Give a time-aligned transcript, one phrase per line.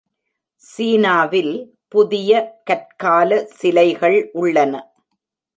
[0.61, 1.53] சீனாவில்,
[1.87, 4.73] புதிய கற்கால சிலைகள் உள்ளன.